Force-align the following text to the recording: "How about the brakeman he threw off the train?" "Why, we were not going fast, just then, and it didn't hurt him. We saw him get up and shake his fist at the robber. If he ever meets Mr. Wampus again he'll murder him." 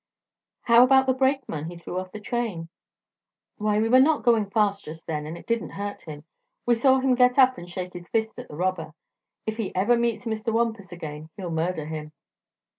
"How 0.63 0.83
about 0.83 1.05
the 1.05 1.13
brakeman 1.13 1.65
he 1.65 1.77
threw 1.77 1.99
off 1.99 2.11
the 2.11 2.19
train?" 2.19 2.69
"Why, 3.57 3.79
we 3.79 3.87
were 3.87 3.99
not 3.99 4.23
going 4.23 4.49
fast, 4.49 4.83
just 4.83 5.05
then, 5.05 5.27
and 5.27 5.37
it 5.37 5.45
didn't 5.45 5.69
hurt 5.77 6.01
him. 6.01 6.23
We 6.65 6.73
saw 6.73 6.97
him 6.97 7.13
get 7.13 7.37
up 7.37 7.59
and 7.59 7.69
shake 7.69 7.93
his 7.93 8.09
fist 8.09 8.39
at 8.39 8.47
the 8.47 8.55
robber. 8.55 8.95
If 9.45 9.57
he 9.57 9.75
ever 9.75 9.95
meets 9.95 10.25
Mr. 10.25 10.51
Wampus 10.51 10.91
again 10.91 11.29
he'll 11.37 11.51
murder 11.51 11.85
him." 11.85 12.13